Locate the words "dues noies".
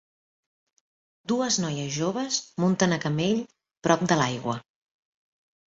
1.31-1.99